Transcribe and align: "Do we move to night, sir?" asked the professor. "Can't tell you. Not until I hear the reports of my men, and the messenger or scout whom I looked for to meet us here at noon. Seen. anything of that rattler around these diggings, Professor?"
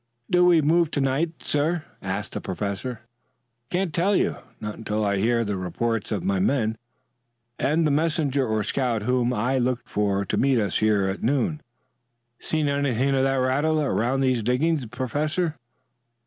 "Do 0.31 0.43
we 0.45 0.63
move 0.63 0.89
to 0.91 0.99
night, 0.99 1.43
sir?" 1.43 1.83
asked 2.01 2.31
the 2.31 2.41
professor. 2.41 3.01
"Can't 3.69 3.93
tell 3.93 4.15
you. 4.15 4.37
Not 4.59 4.73
until 4.75 5.05
I 5.05 5.17
hear 5.17 5.43
the 5.43 5.55
reports 5.57 6.11
of 6.11 6.23
my 6.23 6.39
men, 6.39 6.79
and 7.59 7.85
the 7.85 7.91
messenger 7.91 8.43
or 8.43 8.63
scout 8.63 9.03
whom 9.03 9.31
I 9.31 9.59
looked 9.59 9.87
for 9.87 10.25
to 10.25 10.37
meet 10.37 10.57
us 10.59 10.79
here 10.79 11.05
at 11.05 11.21
noon. 11.21 11.61
Seen. 12.39 12.67
anything 12.67 13.13
of 13.13 13.21
that 13.21 13.35
rattler 13.35 13.93
around 13.93 14.21
these 14.21 14.41
diggings, 14.41 14.87
Professor?" 14.87 15.55